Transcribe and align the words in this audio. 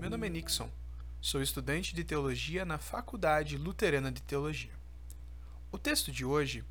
Meu 0.00 0.10
nome 0.10 0.26
é 0.26 0.30
Nixon. 0.30 0.68
Sou 1.20 1.40
estudante 1.40 1.94
de 1.94 2.02
teologia 2.02 2.64
na 2.64 2.78
Faculdade 2.78 3.56
Luterana 3.56 4.10
de 4.10 4.20
Teologia. 4.20 4.72
O 5.70 5.78
texto 5.78 6.10
de 6.10 6.24
hoje 6.24 6.64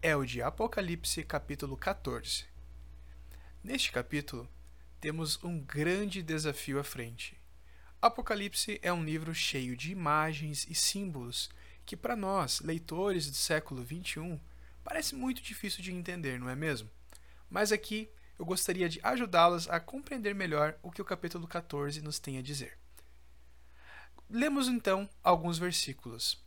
é 0.00 0.16
o 0.16 0.24
de 0.24 0.40
Apocalipse, 0.40 1.22
capítulo 1.24 1.76
14. 1.76 2.46
Neste 3.62 3.92
capítulo, 3.92 4.48
temos 4.98 5.38
um 5.44 5.60
grande 5.60 6.22
desafio 6.22 6.80
à 6.80 6.82
frente. 6.82 7.38
Apocalipse 8.00 8.80
é 8.82 8.90
um 8.90 9.04
livro 9.04 9.34
cheio 9.34 9.76
de 9.76 9.92
imagens 9.92 10.66
e 10.70 10.74
símbolos 10.74 11.50
que, 11.84 11.98
para 11.98 12.16
nós, 12.16 12.60
leitores 12.60 13.28
do 13.28 13.36
século 13.36 13.84
XXI, 13.84 14.40
parece 14.82 15.14
muito 15.14 15.42
difícil 15.42 15.82
de 15.82 15.92
entender, 15.92 16.40
não 16.40 16.48
é 16.48 16.56
mesmo? 16.56 16.88
Mas 17.50 17.72
aqui 17.72 18.08
eu 18.38 18.44
gostaria 18.44 18.88
de 18.88 19.00
ajudá-las 19.02 19.68
a 19.68 19.78
compreender 19.78 20.34
melhor 20.34 20.76
o 20.82 20.90
que 20.90 21.02
o 21.02 21.04
capítulo 21.04 21.46
14 21.46 22.02
nos 22.02 22.18
tem 22.18 22.38
a 22.38 22.42
dizer. 22.42 22.78
Lemos 24.28 24.68
então 24.68 25.08
alguns 25.22 25.58
versículos. 25.58 26.42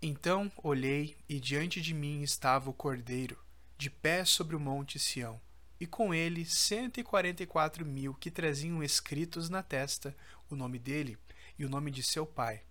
Então 0.00 0.52
olhei, 0.62 1.16
e 1.28 1.40
diante 1.40 1.80
de 1.80 1.94
mim 1.94 2.22
estava 2.22 2.68
o 2.68 2.74
Cordeiro, 2.74 3.38
de 3.78 3.88
pé 3.88 4.24
sobre 4.24 4.54
o 4.54 4.60
monte 4.60 4.98
Sião, 4.98 5.40
e 5.80 5.86
com 5.86 6.14
ele 6.14 6.44
cento 6.44 7.00
e 7.00 7.04
quarenta 7.04 7.42
e 7.42 7.46
quatro 7.46 7.84
mil 7.84 8.14
que 8.14 8.30
traziam 8.30 8.82
escritos 8.82 9.48
na 9.48 9.62
testa 9.62 10.14
o 10.50 10.54
nome 10.54 10.78
dele 10.78 11.18
e 11.58 11.64
o 11.64 11.68
nome 11.68 11.90
de 11.90 12.02
seu 12.02 12.26
pai. 12.26 12.62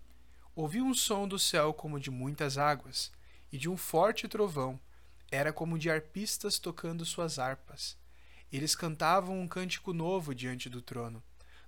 Ouvi 0.56 0.80
um 0.82 0.94
som 0.94 1.28
do 1.28 1.40
céu 1.40 1.74
como 1.74 2.00
de 2.00 2.12
muitas 2.12 2.58
águas, 2.58 3.12
e 3.52 3.58
de 3.58 3.68
um 3.68 3.76
forte 3.76 4.28
trovão, 4.28 4.80
era 5.32 5.52
como 5.52 5.80
de 5.80 5.90
arpistas 5.90 6.60
tocando 6.60 7.06
suas 7.06 7.40
harpas. 7.40 7.98
Eles 8.54 8.76
cantavam 8.76 9.42
um 9.42 9.48
cântico 9.48 9.94
novo 9.94 10.36
diante 10.36 10.70
do 10.70 10.80
trono, 10.80 11.24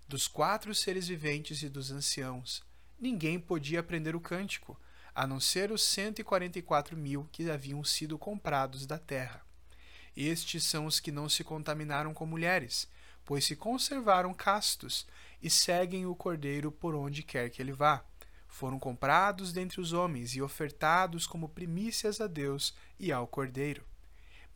dos 0.07 0.27
quatro 0.27 0.75
seres 0.75 1.07
viventes 1.07 1.63
e 1.63 1.67
dos 1.67 1.89
anciãos. 1.89 2.63
Ninguém 2.99 3.39
podia 3.39 3.79
aprender 3.79 4.15
o 4.15 4.21
cântico, 4.21 4.79
a 5.15 5.25
não 5.25 5.39
ser 5.39 5.71
os 5.71 5.81
cento 5.81 6.19
e 6.19 6.23
quarenta 6.23 6.59
e 6.59 6.61
quatro 6.61 6.95
mil 6.95 7.27
que 7.31 7.49
haviam 7.49 7.83
sido 7.83 8.19
comprados 8.19 8.85
da 8.85 8.99
terra. 8.99 9.43
Estes 10.15 10.63
são 10.63 10.85
os 10.85 10.99
que 10.99 11.11
não 11.11 11.27
se 11.27 11.43
contaminaram 11.43 12.13
com 12.13 12.27
mulheres, 12.27 12.87
pois 13.25 13.45
se 13.45 13.55
conservaram 13.55 14.31
castos 14.31 15.07
e 15.41 15.49
seguem 15.49 16.05
o 16.05 16.13
Cordeiro 16.13 16.71
por 16.71 16.93
onde 16.93 17.23
quer 17.23 17.49
que 17.49 17.63
ele 17.63 17.73
vá. 17.73 18.05
Foram 18.47 18.77
comprados 18.77 19.51
dentre 19.51 19.81
os 19.81 19.91
homens 19.91 20.35
e 20.35 20.41
ofertados 20.41 21.25
como 21.25 21.49
primícias 21.49 22.21
a 22.21 22.27
Deus 22.27 22.75
e 22.99 23.11
ao 23.11 23.25
Cordeiro. 23.25 23.83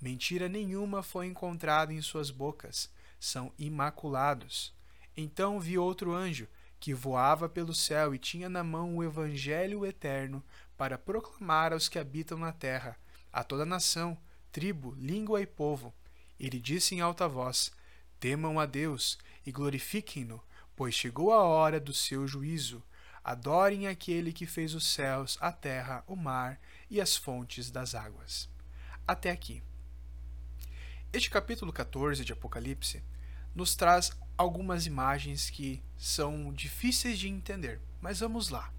Mentira 0.01 0.47
nenhuma 0.47 1.03
foi 1.03 1.27
encontrada 1.27 1.93
em 1.93 2.01
suas 2.01 2.31
bocas, 2.31 2.89
são 3.19 3.51
imaculados. 3.57 4.73
Então 5.15 5.59
vi 5.59 5.77
outro 5.77 6.13
anjo, 6.13 6.47
que 6.79 6.93
voava 6.93 7.49
pelo 7.49 7.75
céu 7.75 8.15
e 8.15 8.17
tinha 8.17 8.47
na 8.47 8.63
mão 8.63 8.95
o 8.95 9.03
Evangelho 9.03 9.85
eterno 9.85 10.41
para 10.77 10.97
proclamar 10.97 11.73
aos 11.73 11.89
que 11.89 11.99
habitam 11.99 12.37
na 12.37 12.53
terra, 12.53 12.97
a 13.33 13.43
toda 13.43 13.65
nação, 13.65 14.17
tribo, 14.51 14.95
língua 14.97 15.41
e 15.41 15.45
povo. 15.45 15.93
Ele 16.39 16.59
disse 16.59 16.95
em 16.95 17.01
alta 17.01 17.27
voz: 17.27 17.71
Temam 18.19 18.57
a 18.57 18.65
Deus 18.65 19.17
e 19.45 19.51
glorifiquem-no, 19.51 20.41
pois 20.75 20.95
chegou 20.95 21.33
a 21.33 21.43
hora 21.43 21.79
do 21.79 21.93
seu 21.93 22.25
juízo. 22.25 22.81
Adorem 23.21 23.87
aquele 23.87 24.31
que 24.31 24.45
fez 24.45 24.73
os 24.73 24.87
céus, 24.87 25.37
a 25.41 25.51
terra, 25.51 26.03
o 26.07 26.15
mar 26.15 26.57
e 26.89 27.01
as 27.01 27.17
fontes 27.17 27.69
das 27.69 27.93
águas. 27.93 28.49
Até 29.05 29.29
aqui. 29.29 29.61
Este 31.11 31.27
capítulo 31.31 31.73
14 31.73 32.23
de 32.23 32.33
Apocalipse 32.33 33.01
nos 33.55 33.75
traz 33.75 34.11
algumas 34.37 34.85
imagens 34.85 35.49
que 35.49 35.81
são 35.97 36.53
difíceis 36.53 37.17
de 37.17 37.27
entender, 37.27 37.79
mas 37.99 38.19
vamos 38.19 38.49
lá. 38.49 38.71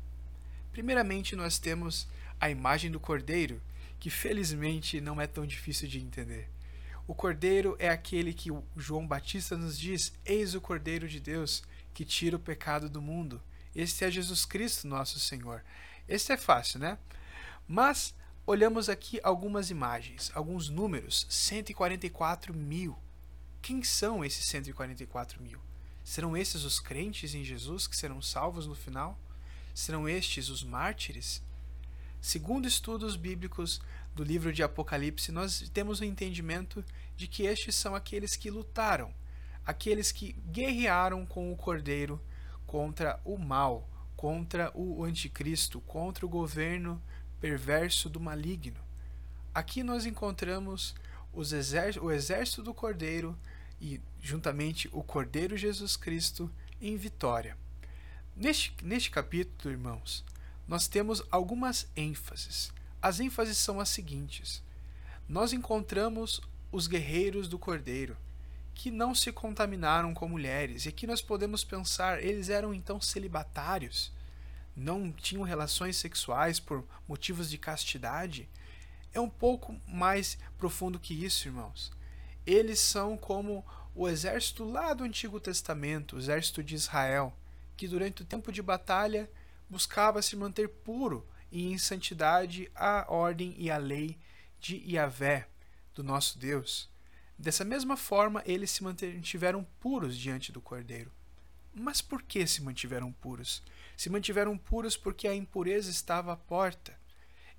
Primeiramente, 0.71 1.35
nós 1.35 1.59
temos 1.59 2.07
a 2.41 2.49
imagem 2.49 2.89
do 2.89 3.01
cordeiro, 3.01 3.61
que 3.99 4.09
felizmente 4.09 5.01
não 5.01 5.21
é 5.21 5.27
tão 5.27 5.45
difícil 5.45 5.89
de 5.89 5.99
entender. 5.99 6.49
O 7.05 7.17
cordeiro 7.17 7.75
é 7.81 7.89
aquele 7.89 8.33
que 8.33 8.51
João 8.77 9.09
Batista 9.09 9.57
nos 9.57 9.77
diz: 9.77 10.13
Eis 10.25 10.55
o 10.55 10.61
cordeiro 10.61 11.09
de 11.09 11.19
Deus 11.19 11.65
que 11.93 12.05
tira 12.05 12.37
o 12.37 12.41
pecado 12.41 12.89
do 12.89 13.03
mundo. 13.03 13.43
Este 13.75 14.05
é 14.05 14.11
Jesus 14.11 14.45
Cristo, 14.45 14.87
nosso 14.87 15.19
Senhor. 15.19 15.65
Este 16.07 16.31
é 16.31 16.37
fácil, 16.37 16.79
né? 16.79 16.97
Mas 17.67 18.15
olhamos 18.50 18.88
aqui 18.88 19.21
algumas 19.22 19.71
imagens, 19.71 20.31
alguns 20.34 20.69
números: 20.69 21.25
144 21.31 22.53
mil. 22.53 22.99
Quem 23.62 23.83
são 23.83 24.25
esses 24.25 24.44
144 24.47 25.41
mil? 25.41 25.61
Serão 26.03 26.37
esses 26.37 26.65
os 26.65 26.81
crentes 26.81 27.34
em 27.34 27.44
Jesus 27.44 27.87
que 27.87 27.97
serão 27.97 28.21
salvos 28.21 28.66
no 28.66 28.75
final? 28.75 29.16
Serão 29.72 30.09
estes 30.09 30.49
os 30.49 30.65
mártires? 30.65 31.43
Segundo 32.21 32.66
estudos 32.66 33.15
bíblicos 33.15 33.81
do 34.15 34.25
livro 34.25 34.53
de 34.53 34.62
Apocalipse, 34.65 35.31
nós 35.31 35.71
temos 35.72 36.00
o 36.00 36.05
entendimento 36.05 36.84
de 37.16 37.28
que 37.28 37.44
estes 37.44 37.77
são 37.77 37.94
aqueles 37.94 38.37
que 38.37 38.50
lutaram, 38.50 39.15
aqueles 39.65 40.10
que 40.10 40.33
guerrearam 40.50 41.25
com 41.25 41.53
o 41.53 41.56
Cordeiro 41.56 42.21
contra 42.66 43.21
o 43.25 43.39
mal, 43.39 43.89
contra 44.16 44.72
o 44.75 45.05
anticristo, 45.05 45.81
contra 45.83 46.27
o 46.27 46.28
governo 46.28 47.00
perverso 47.41 48.09
do 48.09 48.21
maligno. 48.21 48.81
Aqui 49.55 49.83
nós 49.83 50.06
encontramos 50.06 50.95
o 51.33 51.43
exército 52.12 52.62
do 52.62 52.75
Cordeiro 52.75 53.37
e, 53.81 54.01
juntamente, 54.21 54.89
o 54.93 55.03
Cordeiro 55.03 55.56
Jesus 55.56 55.97
Cristo 55.97 56.51
em 56.81 56.97
vitória. 56.97 57.56
Neste, 58.37 58.75
neste 58.83 59.11
capítulo, 59.11 59.73
irmãos, 59.73 60.25
nós 60.69 60.87
temos 60.87 61.23
algumas 61.31 61.89
ênfases. 61.97 62.73
As 63.03 63.21
ênfases 63.21 63.59
são 63.59 63.81
as 63.81 63.89
seguintes: 63.89 64.62
nós 65.28 65.53
encontramos 65.53 66.41
os 66.71 66.87
guerreiros 66.87 67.49
do 67.49 67.59
Cordeiro, 67.59 68.17
que 68.75 68.91
não 68.91 69.15
se 69.15 69.33
contaminaram 69.33 70.15
com 70.15 70.28
mulheres, 70.28 70.84
e 70.84 70.89
aqui 70.89 71.07
nós 71.07 71.21
podemos 71.21 71.65
pensar, 71.65 72.22
eles 72.22 72.49
eram 72.49 72.72
então 72.72 73.01
celibatários 73.01 74.12
não 74.75 75.13
tinham 75.13 75.43
relações 75.43 75.97
sexuais 75.97 76.61
por 76.61 76.85
motivos 77.09 77.51
de 77.51 77.59
castidade, 77.59 78.49
é 79.13 79.21
um 79.21 79.29
pouco 79.29 79.79
mais 79.87 80.39
profundo 80.57 80.99
que 80.99 81.13
isso, 81.13 81.49
irmãos. 81.49 81.93
Eles 82.47 82.81
são 82.81 83.17
como 83.17 83.65
o 83.95 84.09
exército 84.09 84.65
lá 84.65 84.95
do 84.95 85.05
Antigo 85.05 85.41
Testamento, 85.41 86.17
o 86.17 86.19
exército 86.19 86.63
de 86.63 86.75
Israel, 86.75 87.37
que 87.77 87.89
durante 87.89 88.23
o 88.23 88.25
tempo 88.25 88.53
de 88.53 88.63
batalha 88.63 89.31
buscava 89.69 90.23
se 90.23 90.37
manter 90.37 90.69
puro 90.69 91.27
e 91.51 91.73
em 91.73 91.79
santidade 91.79 92.71
a 92.75 93.07
ordem 93.09 93.55
e 93.59 93.71
a 93.71 93.77
lei 93.77 94.19
de 94.61 94.77
Yahvé, 94.77 95.49
do 95.95 96.03
nosso 96.03 96.39
Deus. 96.39 96.89
Dessa 97.39 97.65
mesma 97.65 97.97
forma, 97.97 98.43
eles 98.45 98.71
se 98.71 98.83
mantiveram 98.83 99.65
puros 99.81 100.17
diante 100.17 100.53
do 100.53 100.61
Cordeiro. 100.61 101.11
Mas 101.75 102.03
por 102.03 102.23
que 102.23 102.47
se 102.47 102.63
mantiveram 102.63 103.13
puros? 103.13 103.63
Se 103.97 104.11
mantiveram 104.11 104.57
puros 104.59 104.97
porque 104.97 105.29
a 105.29 105.35
impureza 105.35 105.91
estava 105.91 106.33
à 106.33 106.37
porta. 106.37 106.99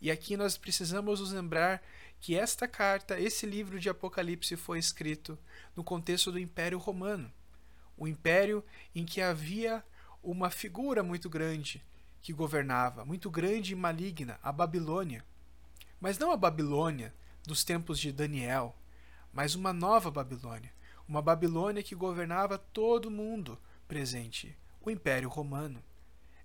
E 0.01 0.09
aqui 0.09 0.35
nós 0.35 0.57
precisamos 0.57 1.19
nos 1.19 1.31
lembrar 1.31 1.81
que 2.19 2.35
esta 2.35 2.67
carta, 2.67 3.19
esse 3.19 3.45
livro 3.45 3.79
de 3.79 3.89
Apocalipse, 3.89 4.55
foi 4.55 4.79
escrito 4.79 5.37
no 5.75 5.83
contexto 5.83 6.31
do 6.31 6.39
Império 6.39 6.77
Romano. 6.77 7.31
O 7.97 8.07
império 8.07 8.63
em 8.93 9.05
que 9.05 9.21
havia 9.21 9.83
uma 10.23 10.49
figura 10.49 11.03
muito 11.03 11.29
grande 11.29 11.83
que 12.21 12.33
governava, 12.33 13.03
muito 13.03 13.29
grande 13.29 13.73
e 13.73 13.75
maligna, 13.75 14.39
a 14.43 14.51
Babilônia. 14.51 15.25
Mas 15.99 16.17
não 16.17 16.31
a 16.31 16.37
Babilônia 16.37 17.13
dos 17.45 17.63
tempos 17.63 17.99
de 17.99 18.11
Daniel, 18.11 18.75
mas 19.33 19.55
uma 19.55 19.73
nova 19.73 20.11
Babilônia, 20.11 20.71
uma 21.07 21.21
Babilônia 21.21 21.81
que 21.81 21.95
governava 21.95 22.57
todo 22.57 23.07
o 23.07 23.11
mundo 23.11 23.57
presente, 23.91 24.57
o 24.79 24.89
Império 24.89 25.27
Romano. 25.27 25.83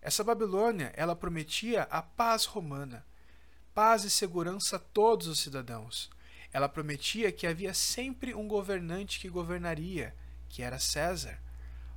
Essa 0.03 0.25
Babilônia, 0.25 0.93
ela 0.97 1.15
prometia 1.15 1.85
a 1.85 2.03
paz 2.03 2.45
romana, 2.45 3.07
paz 3.73 4.03
e 4.03 4.11
segurança 4.11 4.75
a 4.75 4.79
todos 4.81 5.29
os 5.29 5.39
cidadãos. 5.39 6.11
Ela 6.53 6.69
prometia 6.69 7.31
que 7.31 7.47
havia 7.47 7.73
sempre 7.73 8.35
um 8.35 8.49
governante 8.49 9.21
que 9.21 9.29
governaria, 9.29 10.13
que 10.49 10.61
era 10.61 10.81
César. 10.81 11.39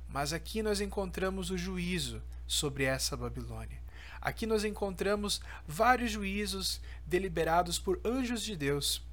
Mas 0.08 0.32
aqui 0.32 0.62
nós 0.62 0.80
encontramos 0.80 1.50
o 1.50 1.58
juízo 1.58 2.22
sobre 2.46 2.84
essa 2.84 3.16
Babilônia. 3.16 3.82
Aqui 4.20 4.46
nós 4.46 4.62
encontramos 4.62 5.40
vários 5.66 6.12
juízos 6.12 6.80
deliberados 7.04 7.76
por 7.76 8.00
anjos 8.04 8.44
de 8.44 8.54
Deus. 8.54 9.04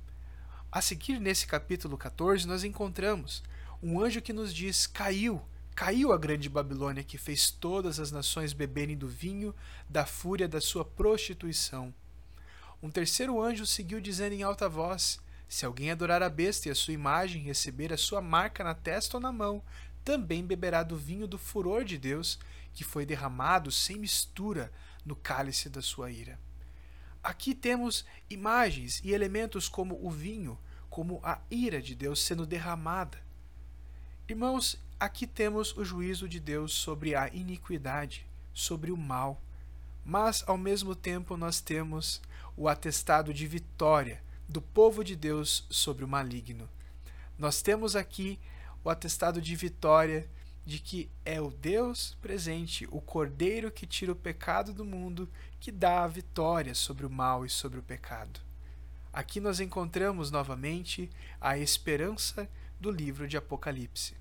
A 0.72 0.84
seguir, 0.84 1.20
nesse 1.20 1.48
capítulo 1.48 1.98
14, 1.98 2.46
nós 2.46 2.64
encontramos 2.64 3.42
um 3.82 4.00
anjo 4.00 4.22
que 4.22 4.34
nos 4.34 4.54
diz: 4.54 4.86
caiu, 4.86 5.44
Caiu 5.78 6.12
a 6.12 6.18
grande 6.18 6.50
Babilônia 6.50 7.04
que 7.04 7.20
fez 7.20 7.52
todas 7.52 8.00
as 8.00 8.12
nações 8.12 8.52
beberem 8.52 8.98
do 8.98 9.08
vinho 9.08 9.54
da 9.88 10.08
fúria 10.08 10.48
da 10.48 10.60
sua 10.60 10.84
prostituição. 10.84 11.94
Um 12.82 12.90
terceiro 12.90 13.40
anjo 13.40 13.64
seguiu 13.64 14.02
dizendo 14.02 14.34
em 14.34 14.42
alta 14.42 14.68
voz: 14.68 15.20
Se 15.48 15.68
alguém 15.68 15.92
adorar 15.92 16.24
a 16.24 16.30
besta 16.32 16.68
e 16.68 16.72
a 16.72 16.76
sua 16.76 16.96
imagem, 16.96 17.44
receber 17.44 17.94
a 17.94 17.98
sua 17.98 18.20
marca 18.20 18.64
na 18.64 18.74
testa 18.74 19.18
ou 19.18 19.22
na 19.22 19.32
mão, 19.32 19.62
também 20.04 20.44
beberá 20.44 20.82
do 20.82 20.98
vinho 20.98 21.28
do 21.28 21.38
furor 21.38 21.84
de 21.84 22.00
Deus, 22.00 22.40
que 22.74 22.84
foi 22.84 23.06
derramado 23.06 23.72
sem 23.72 24.00
mistura 24.00 24.74
no 25.06 25.16
cálice 25.16 25.70
da 25.70 25.84
sua 25.84 26.10
ira. 26.10 26.40
Aqui 27.24 27.54
temos 27.54 28.04
imagens 28.32 29.00
e 29.04 29.14
elementos 29.14 29.70
como 29.70 30.04
o 30.04 30.10
vinho, 30.10 30.58
como 30.90 31.20
a 31.24 31.40
ira 31.52 31.80
de 31.80 31.94
Deus 31.94 32.20
sendo 32.20 32.48
derramada. 32.48 33.27
Irmãos, 34.30 34.78
aqui 35.00 35.26
temos 35.26 35.76
o 35.78 35.86
juízo 35.86 36.28
de 36.28 36.38
Deus 36.38 36.74
sobre 36.74 37.16
a 37.16 37.30
iniquidade, 37.30 38.28
sobre 38.54 38.92
o 38.92 38.98
mal. 38.98 39.42
Mas, 40.04 40.44
ao 40.46 40.58
mesmo 40.58 40.94
tempo, 40.94 41.38
nós 41.38 41.62
temos 41.62 42.22
o 42.58 42.68
atestado 42.68 43.34
de 43.34 43.48
vitória 43.48 44.22
do 44.48 44.62
povo 44.62 45.02
de 45.02 45.16
Deus 45.16 45.66
sobre 45.70 46.04
o 46.04 46.08
maligno. 46.10 46.70
Nós 47.40 47.62
temos 47.62 47.96
aqui 47.96 48.38
o 48.84 48.90
atestado 48.90 49.42
de 49.42 49.56
vitória 49.56 50.30
de 50.66 50.80
que 50.80 51.10
é 51.24 51.40
o 51.40 51.50
Deus 51.50 52.18
presente, 52.22 52.86
o 52.92 53.00
Cordeiro 53.00 53.72
que 53.72 53.88
tira 53.88 54.12
o 54.12 54.16
pecado 54.16 54.74
do 54.74 54.84
mundo, 54.84 55.30
que 55.58 55.72
dá 55.72 56.04
a 56.04 56.08
vitória 56.08 56.76
sobre 56.76 57.06
o 57.06 57.10
mal 57.10 57.46
e 57.46 57.50
sobre 57.50 57.80
o 57.80 57.84
pecado. 57.84 58.42
Aqui 59.14 59.40
nós 59.40 59.62
encontramos 59.62 60.30
novamente 60.32 61.10
a 61.40 61.58
esperança 61.58 62.50
do 62.80 62.92
livro 62.92 63.28
de 63.28 63.38
Apocalipse. 63.38 64.16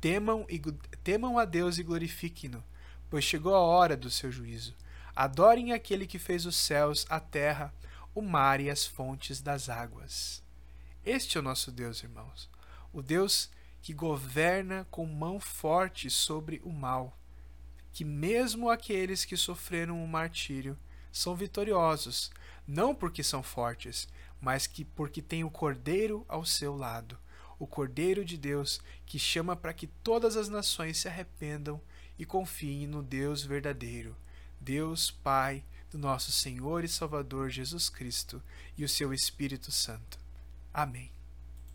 Temam, 0.00 0.46
e, 0.48 0.58
temam 1.02 1.38
a 1.38 1.44
Deus 1.44 1.78
e 1.78 1.82
glorifiquem-no, 1.82 2.64
pois 3.08 3.24
chegou 3.24 3.54
a 3.54 3.60
hora 3.60 3.96
do 3.96 4.10
seu 4.10 4.32
juízo. 4.32 4.74
Adorem 5.14 5.72
aquele 5.72 6.06
que 6.06 6.18
fez 6.18 6.46
os 6.46 6.56
céus, 6.56 7.04
a 7.10 7.20
terra, 7.20 7.74
o 8.14 8.22
mar 8.22 8.60
e 8.60 8.70
as 8.70 8.86
fontes 8.86 9.40
das 9.40 9.68
águas. 9.68 10.42
Este 11.04 11.36
é 11.36 11.40
o 11.40 11.42
nosso 11.42 11.70
Deus, 11.70 12.02
irmãos. 12.02 12.48
O 12.92 13.02
Deus 13.02 13.50
que 13.82 13.92
governa 13.92 14.86
com 14.90 15.06
mão 15.06 15.40
forte 15.40 16.10
sobre 16.10 16.60
o 16.64 16.70
mal, 16.70 17.16
que 17.92 18.04
mesmo 18.04 18.68
aqueles 18.68 19.24
que 19.24 19.36
sofreram 19.36 20.02
o 20.02 20.08
martírio 20.08 20.78
são 21.10 21.34
vitoriosos, 21.34 22.30
não 22.66 22.94
porque 22.94 23.22
são 23.22 23.42
fortes, 23.42 24.08
mas 24.40 24.66
que 24.66 24.84
porque 24.84 25.20
tem 25.20 25.44
o 25.44 25.50
Cordeiro 25.50 26.24
ao 26.28 26.44
seu 26.44 26.76
lado, 26.76 27.18
o 27.60 27.66
Cordeiro 27.66 28.24
de 28.24 28.38
Deus 28.38 28.80
que 29.04 29.18
chama 29.18 29.54
para 29.54 29.74
que 29.74 29.86
todas 29.86 30.34
as 30.36 30.48
nações 30.48 30.96
se 30.96 31.06
arrependam 31.06 31.80
e 32.18 32.24
confiem 32.24 32.86
no 32.86 33.02
Deus 33.02 33.44
verdadeiro, 33.44 34.16
Deus 34.58 35.10
Pai 35.10 35.62
do 35.90 35.98
nosso 35.98 36.32
Senhor 36.32 36.82
e 36.84 36.88
Salvador 36.88 37.50
Jesus 37.50 37.90
Cristo 37.90 38.42
e 38.78 38.84
o 38.84 38.88
seu 38.88 39.12
Espírito 39.12 39.70
Santo. 39.70 40.18
Amém. 40.72 41.19